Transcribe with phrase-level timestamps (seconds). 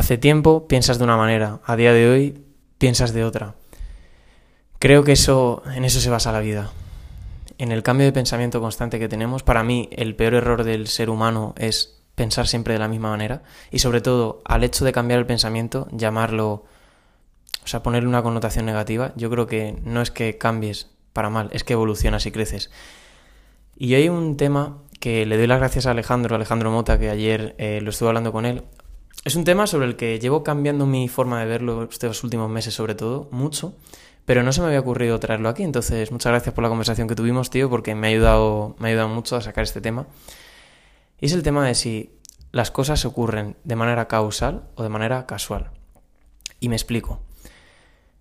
[0.00, 2.42] Hace tiempo piensas de una manera, a día de hoy
[2.78, 3.56] piensas de otra.
[4.78, 6.70] Creo que eso, en eso se basa la vida.
[7.58, 11.10] En el cambio de pensamiento constante que tenemos, para mí el peor error del ser
[11.10, 15.18] humano es pensar siempre de la misma manera y sobre todo al hecho de cambiar
[15.18, 16.64] el pensamiento, llamarlo,
[17.62, 21.50] o sea, ponerle una connotación negativa, yo creo que no es que cambies para mal,
[21.52, 22.70] es que evolucionas y creces.
[23.76, 27.54] Y hay un tema que le doy las gracias a Alejandro, Alejandro Mota, que ayer
[27.58, 28.64] eh, lo estuve hablando con él.
[29.22, 32.72] Es un tema sobre el que llevo cambiando mi forma de verlo estos últimos meses,
[32.72, 33.74] sobre todo, mucho,
[34.24, 35.62] pero no se me había ocurrido traerlo aquí.
[35.62, 38.90] Entonces, muchas gracias por la conversación que tuvimos, tío, porque me ha ayudado, me ha
[38.90, 40.06] ayudado mucho a sacar este tema.
[41.20, 42.18] Y es el tema de si
[42.50, 45.70] las cosas ocurren de manera causal o de manera casual.
[46.58, 47.20] Y me explico.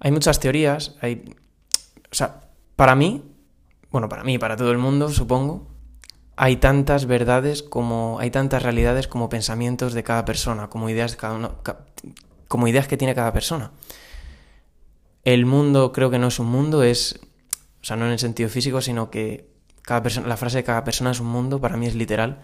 [0.00, 1.36] Hay muchas teorías, hay...
[2.10, 3.22] O sea, para mí,
[3.92, 5.69] bueno, para mí, para todo el mundo, supongo,
[6.42, 11.18] hay tantas verdades como hay tantas realidades como pensamientos de cada persona, como ideas de
[11.18, 11.56] cada uno,
[12.48, 13.72] como ideas que tiene cada persona.
[15.22, 17.20] El mundo creo que no es un mundo, es
[17.82, 19.50] o sea, no en el sentido físico, sino que
[19.82, 22.40] cada persona, la frase de cada persona es un mundo, para mí es literal.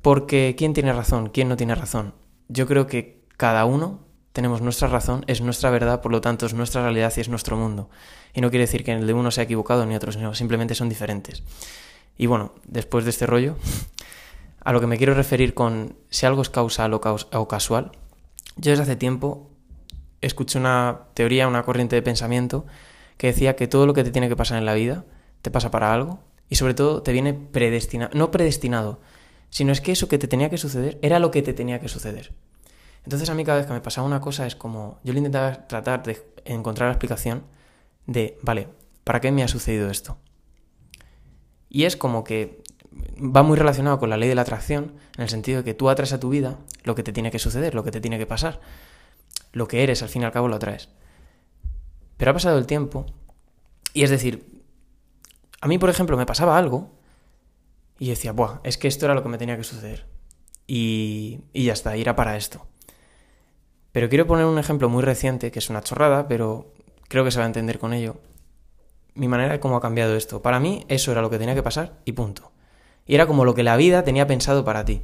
[0.00, 1.30] Porque ¿quién tiene razón?
[1.30, 2.14] ¿Quién no tiene razón?
[2.46, 6.54] Yo creo que cada uno tenemos nuestra razón, es nuestra verdad, por lo tanto es
[6.54, 7.90] nuestra realidad y es nuestro mundo.
[8.32, 10.88] Y no quiere decir que el de uno sea equivocado ni otro, sino simplemente son
[10.88, 11.42] diferentes.
[12.16, 13.56] Y bueno, después de este rollo,
[14.60, 17.92] a lo que me quiero referir con si algo es causal o, casual,
[18.56, 19.50] yo desde hace tiempo
[20.20, 22.66] escuché una teoría, una corriente de pensamiento
[23.18, 25.04] que decía que todo lo que te tiene que pasar en la vida
[25.42, 29.00] te pasa para algo y sobre todo te viene predestinado, no predestinado,
[29.50, 31.88] sino es que eso que te tenía que suceder era lo que te tenía que
[31.88, 32.32] suceder.
[33.04, 35.66] Entonces a mí cada vez que me pasaba una cosa es como, yo le intentaba
[35.68, 37.44] tratar de encontrar la explicación
[38.06, 38.68] de, vale,
[39.04, 40.16] ¿para qué me ha sucedido esto?
[41.74, 42.62] Y es como que
[43.18, 45.90] va muy relacionado con la ley de la atracción, en el sentido de que tú
[45.90, 48.28] atraes a tu vida lo que te tiene que suceder, lo que te tiene que
[48.28, 48.60] pasar.
[49.50, 50.88] Lo que eres, al fin y al cabo, lo atraes.
[52.16, 53.06] Pero ha pasado el tiempo,
[53.92, 54.62] y es decir,
[55.60, 56.92] a mí, por ejemplo, me pasaba algo,
[57.98, 60.06] y decía, Buah, es que esto era lo que me tenía que suceder.
[60.68, 62.64] Y, y ya está, irá para esto.
[63.90, 66.72] Pero quiero poner un ejemplo muy reciente, que es una chorrada, pero
[67.08, 68.20] creo que se va a entender con ello,
[69.14, 70.42] mi manera de cómo ha cambiado esto.
[70.42, 72.52] Para mí eso era lo que tenía que pasar y punto.
[73.06, 75.02] Y era como lo que la vida tenía pensado para ti.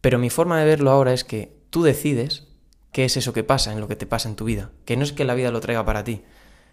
[0.00, 2.46] Pero mi forma de verlo ahora es que tú decides
[2.92, 4.70] qué es eso que pasa en lo que te pasa en tu vida.
[4.84, 6.22] Que no es que la vida lo traiga para ti.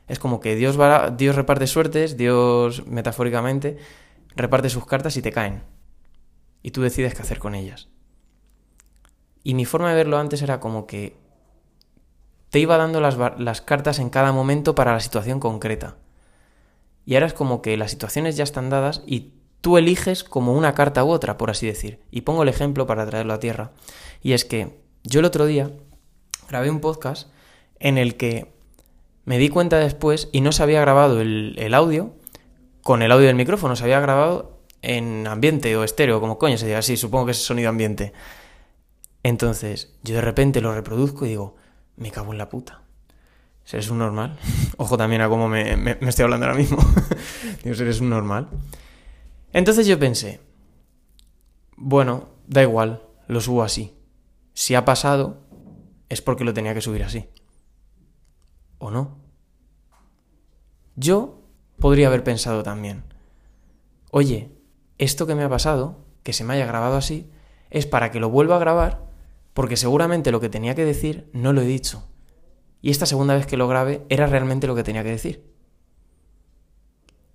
[0.08, 0.78] Es como que Dios,
[1.18, 3.78] Dios reparte suertes, Dios metafóricamente
[4.36, 5.64] reparte sus cartas y te caen.
[6.62, 7.90] Y tú decides qué hacer con ellas.
[9.44, 11.18] Y mi forma de verlo antes era como que
[12.50, 15.98] te iba dando las, las cartas en cada momento para la situación concreta.
[17.12, 20.74] Y ahora es como que las situaciones ya están dadas y tú eliges como una
[20.74, 22.00] carta u otra, por así decir.
[22.10, 23.72] Y pongo el ejemplo para traerlo a tierra.
[24.24, 25.72] Y es que yo el otro día
[26.48, 27.28] grabé un podcast
[27.80, 28.54] en el que
[29.26, 32.14] me di cuenta después y no se había grabado el, audio
[32.82, 36.68] con el audio del micrófono, se había grabado en ambiente o estéreo, como coño se
[36.68, 38.14] diga así, supongo que es sonido ambiente.
[39.24, 41.58] Entonces, yo de repente lo reproduzco y digo,
[41.98, 42.81] me cago en la puta.
[43.72, 44.38] ¿Eres un normal?
[44.78, 46.78] Ojo también a cómo me, estoy hablando ahora mismo.
[47.64, 48.50] Digo, ¿eres un normal?
[49.54, 50.42] Entonces yo pensé,
[51.78, 53.96] bueno, da igual, lo subo así.
[54.54, 55.42] Si ha pasado,
[56.10, 57.30] es porque lo tenía que subir así.
[58.78, 59.18] ¿O no?
[60.96, 61.42] Yo
[61.80, 63.04] podría haber pensado también,
[64.12, 64.52] oye,
[64.98, 67.30] esto que me ha pasado, que se me haya grabado así,
[67.70, 69.06] es para que lo vuelva a grabar,
[69.54, 72.11] porque seguramente lo que tenía que decir no lo he dicho
[72.82, 75.44] y esta segunda vez que lo grabé era realmente lo que tenía que decir.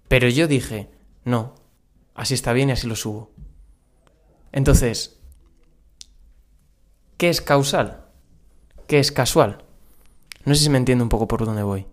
[0.09, 0.91] Pero yo dije,
[1.25, 1.55] no,
[2.15, 3.31] así está bien y así lo subo.
[4.53, 5.19] Entonces,
[7.17, 8.07] ¿qué es causal?
[8.87, 9.65] ¿Qué es casual?
[10.45, 11.87] No sé si me entiendo un poco por dónde voy.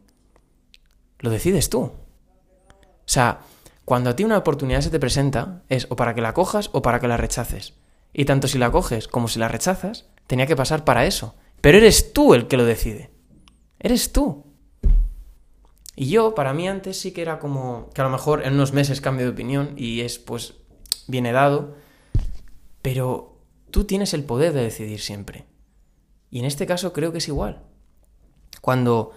[1.20, 1.80] Lo decides tú.
[1.82, 1.94] O
[3.06, 3.42] sea,
[3.86, 6.82] cuando a ti una oportunidad se te presenta, es o para que la cojas o
[6.82, 7.74] para que la rechaces.
[8.14, 11.36] Y tanto si la coges como si la rechazas, tenía que pasar para eso.
[11.62, 13.13] Pero eres tú el que lo decide.
[13.84, 14.46] Eres tú.
[15.96, 18.74] Y yo, para mí antes sí que era como que a lo mejor en unos
[18.74, 20.56] meses cambio de opinión y es pues
[21.06, 21.76] viene dado,
[22.82, 23.38] pero
[23.70, 25.46] tú tienes el poder de decidir siempre.
[26.32, 27.62] Y en este caso creo que es igual.
[28.62, 29.12] Cuando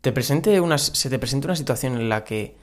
[0.00, 2.56] te presente una, se te presenta una situación en la que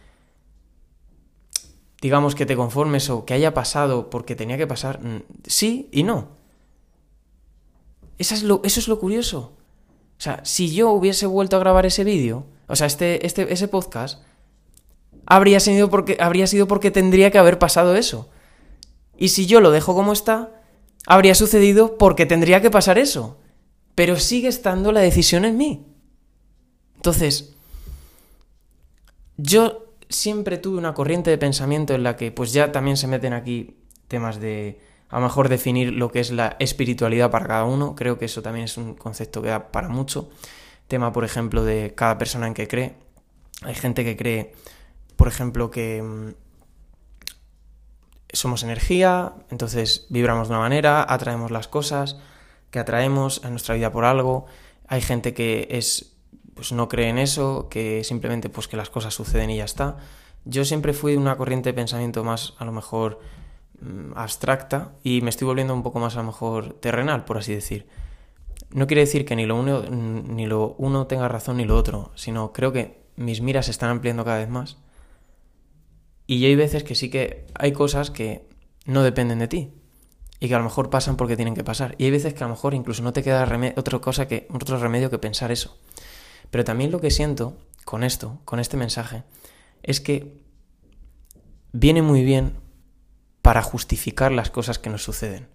[2.02, 6.04] digamos que te conformes o que haya pasado porque tenía que pasar, mm, sí y
[6.04, 6.30] no.
[8.18, 9.59] Eso es lo, eso es lo curioso.
[10.20, 13.70] O sea, si yo hubiese vuelto a grabar ese vídeo, o sea, este, este, ese
[13.70, 14.22] podcast,
[15.26, 18.30] habría sido, porque, habría sido porque tendría que haber pasado eso.
[19.18, 20.62] Y si yo lo dejo como está,
[21.08, 23.38] habría sucedido porque tendría que pasar eso.
[23.96, 25.86] Pero sigue estando la decisión en mí.
[26.98, 27.56] Entonces,
[29.38, 33.32] yo siempre tuve una corriente de pensamiento en la que pues ya también se meten
[33.32, 33.78] aquí
[34.10, 37.96] temas de a mejor definir lo que es la espiritualidad para cada uno.
[37.96, 40.30] Creo que eso también es un concepto que da para mucho.
[40.88, 42.96] Tema, por ejemplo, de cada persona en que cree.
[43.64, 44.54] Hay gente que cree,
[45.16, 46.34] por ejemplo, que mm,
[48.32, 52.18] somos energía, entonces vibramos de una manera, atraemos las cosas
[52.72, 54.46] que atraemos en nuestra vida por algo.
[54.88, 56.16] Hay gente que es
[56.54, 59.96] pues no cree en eso, que simplemente pues que las cosas suceden y ya está.
[60.44, 63.22] Yo siempre fui una corriente de pensamiento más a lo mejor
[64.16, 67.88] abstracta y me estoy volviendo un poco más a lo mejor terrenal, por así decir.
[68.72, 72.12] No quiere decir que ni lo uno, ni lo uno tenga razón ni lo otro,
[72.16, 74.78] sino creo que mis miras se están ampliando cada vez más
[76.30, 78.48] y hay veces que sí que hay cosas que
[78.86, 79.72] no dependen de ti
[80.40, 81.96] y que a lo mejor pasan porque tienen que pasar.
[81.98, 84.78] Y hay veces que a lo mejor incluso no te queda otra cosa que otro
[84.78, 85.80] remedio que pensar eso.
[86.52, 89.24] Pero también lo que siento con esto, con este mensaje,
[89.82, 90.44] es que
[91.72, 92.54] viene muy bien
[93.50, 95.48] para justificar las cosas que nos suceden.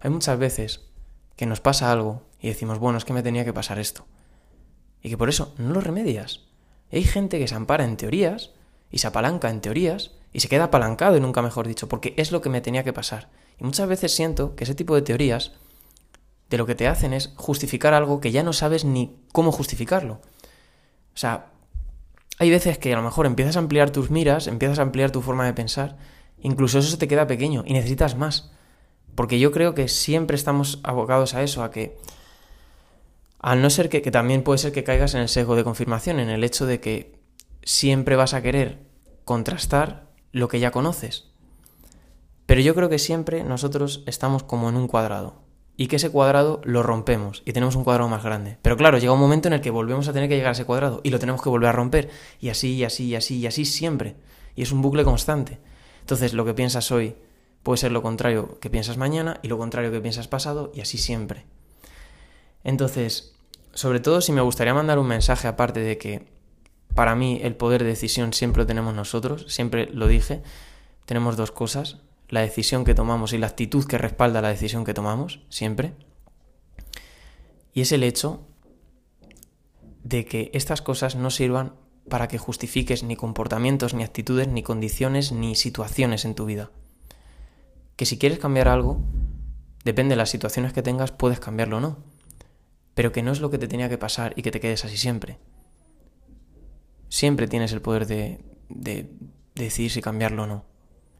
[0.00, 0.82] Hay muchas veces
[1.34, 4.04] que nos pasa algo y decimos, bueno, es que me tenía que pasar esto.
[5.00, 6.42] Y que por eso no lo remedias.
[6.92, 8.50] hay gente que se ampara en teorías
[8.90, 12.32] y se apalanca en teorías y se queda apalancado y nunca mejor dicho, porque es
[12.32, 13.30] lo que me tenía que pasar.
[13.58, 15.52] Y muchas veces siento que ese tipo de teorías
[16.50, 20.20] de lo que te hacen es justificar algo que ya no sabes ni cómo justificarlo.
[21.14, 21.46] O sea,
[22.38, 25.22] hay veces que a lo mejor empiezas a ampliar tus miras, empiezas a ampliar tu
[25.22, 25.96] forma de pensar,
[26.42, 28.50] incluso eso se te queda pequeño y necesitas más.
[29.14, 31.96] Porque yo creo que siempre estamos abocados a eso, a que
[33.38, 36.20] al no ser que, que también puede ser que caigas en el sesgo de confirmación,
[36.20, 37.18] en el hecho de que
[37.62, 38.78] siempre vas a querer
[39.24, 41.32] contrastar lo que ya conoces.
[42.46, 45.42] Pero yo creo que siempre nosotros estamos como en un cuadrado
[45.76, 48.58] y que ese cuadrado lo rompemos y tenemos un cuadrado más grande.
[48.62, 50.64] Pero claro, llega un momento en el que volvemos a tener que llegar a ese
[50.64, 52.10] cuadrado y lo tenemos que volver a romper
[52.40, 54.16] y así y así y así y así siempre.
[54.54, 55.60] Y es un bucle constante.
[56.02, 57.16] Entonces lo que piensas hoy
[57.62, 60.98] puede ser lo contrario que piensas mañana y lo contrario que piensas pasado y así
[60.98, 61.46] siempre.
[62.64, 63.34] Entonces,
[63.72, 66.28] sobre todo si me gustaría mandar un mensaje aparte de que
[66.94, 70.42] para mí el poder de decisión siempre lo tenemos nosotros, siempre lo dije.
[71.06, 74.94] Tenemos dos cosas, la decisión que tomamos y la actitud que respalda la decisión que
[74.94, 75.94] tomamos, siempre.
[77.72, 78.46] Y es el hecho
[80.04, 81.74] de que estas cosas no sirvan
[82.08, 86.70] para que justifiques ni comportamientos, ni actitudes, ni condiciones, ni situaciones en tu vida.
[87.96, 89.00] Que si quieres cambiar algo,
[89.84, 91.98] depende de las situaciones que tengas, puedes cambiarlo o no.
[92.94, 94.96] Pero que no es lo que te tenía que pasar y que te quedes así
[94.96, 95.38] siempre
[97.12, 98.40] siempre tienes el poder de,
[99.54, 100.64] decidir si cambiarlo o no.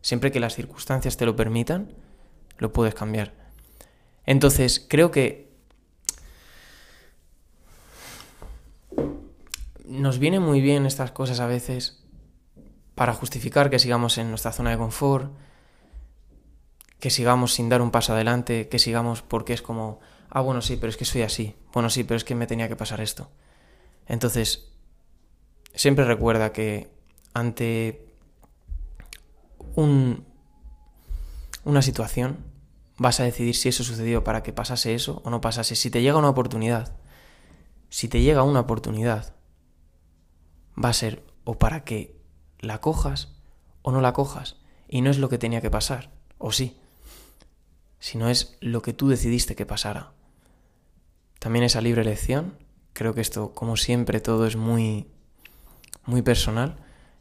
[0.00, 1.92] Siempre que las circunstancias te lo permitan,
[2.56, 3.34] lo puedes cambiar.
[4.24, 5.51] Entonces, creo que
[9.92, 12.02] nos vienen muy bien estas cosas a veces
[12.94, 15.32] para justificar que sigamos en nuestra zona de confort,
[16.98, 20.00] que sigamos sin dar un paso adelante, que sigamos porque es como,
[20.30, 22.68] ah, bueno, sí, pero es que soy así, bueno, sí, pero es que me tenía
[22.68, 23.30] que pasar esto.
[24.06, 24.72] Entonces,
[25.74, 26.90] siempre recuerda que
[27.34, 28.06] ante
[29.74, 30.24] un,
[31.64, 32.38] una situación
[32.96, 35.76] vas a decidir si eso sucedió para que pasase eso o no pasase.
[35.76, 36.96] Si te llega una oportunidad,
[37.90, 39.34] si te llega una oportunidad,
[40.82, 42.16] va a ser o para que
[42.60, 43.34] la cojas
[43.82, 44.56] o no la cojas.
[44.88, 46.76] Y no es lo que tenía que pasar, o sí,
[47.98, 50.12] sino es lo que tú decidiste que pasara.
[51.38, 52.58] También esa libre elección,
[52.92, 55.06] creo que esto, como siempre, todo es muy
[56.04, 56.76] muy personal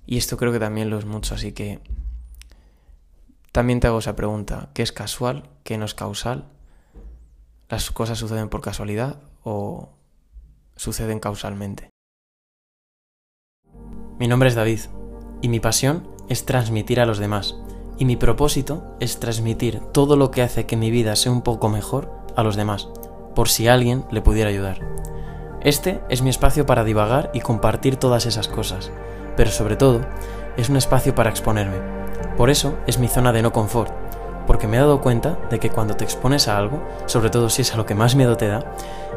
[0.05, 1.79] y esto creo que también lo es mucho, así que
[3.51, 5.49] también te hago esa pregunta, ¿qué es casual?
[5.63, 6.47] ¿Qué no es causal?
[7.69, 9.89] ¿Las cosas suceden por casualidad o
[10.75, 11.90] suceden causalmente?
[14.21, 14.81] Mi nombre es David
[15.41, 17.55] y mi pasión es transmitir a los demás
[17.97, 21.69] y mi propósito es transmitir todo lo que hace que mi vida sea un poco
[21.69, 22.87] mejor a los demás,
[23.33, 24.79] por si alguien le pudiera ayudar.
[25.61, 28.91] Este es mi espacio para divagar y compartir todas esas cosas,
[29.35, 30.01] pero sobre todo
[30.55, 31.79] es un espacio para exponerme.
[32.37, 33.91] Por eso es mi zona de no confort,
[34.45, 37.63] porque me he dado cuenta de que cuando te expones a algo, sobre todo si
[37.63, 38.71] es a lo que más miedo te da,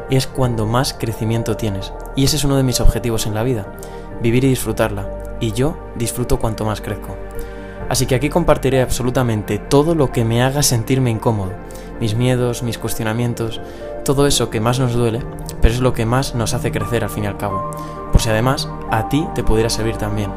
[0.09, 1.93] es cuando más crecimiento tienes.
[2.15, 3.67] Y ese es uno de mis objetivos en la vida,
[4.21, 5.07] vivir y disfrutarla,
[5.39, 7.15] y yo disfruto cuanto más crezco.
[7.89, 11.51] Así que aquí compartiré absolutamente todo lo que me haga sentirme incómodo,
[11.99, 13.61] mis miedos, mis cuestionamientos,
[14.03, 15.21] todo eso que más nos duele,
[15.61, 17.71] pero es lo que más nos hace crecer al fin y al cabo,
[18.11, 20.31] por si además a ti te pudiera servir también,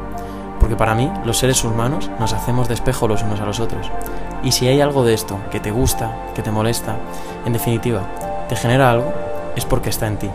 [0.59, 3.89] porque para mí los seres humanos nos hacemos despejo los unos a los otros,
[4.43, 6.97] y si hay algo de esto que te gusta, que te molesta,
[7.45, 8.03] en definitiva,
[8.47, 9.13] te genera algo,
[9.55, 10.29] es porque está en ti.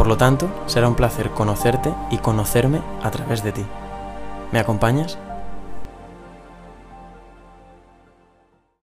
[0.00, 3.66] Por lo tanto, será un placer conocerte y conocerme a través de ti.
[4.50, 5.18] ¿Me acompañas?